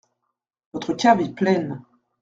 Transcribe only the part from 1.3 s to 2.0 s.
pleine.